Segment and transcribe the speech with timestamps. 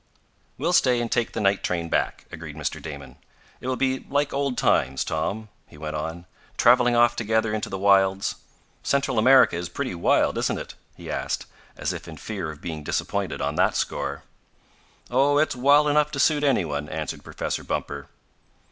[0.57, 2.81] "We'll stay and take the night train back," agreed Mr.
[2.81, 3.17] Damon.
[3.59, 6.25] "It will be like old times, Tom," he went on,
[6.57, 8.33] "traveling off together into the wilds.
[8.81, 11.45] Central America is pretty wild, isn't it?" he asked,
[11.77, 14.23] as if in fear of being disappointed on that score.
[15.11, 18.07] "Oh, it's wild enough to suit any one," answered Professor Bumper.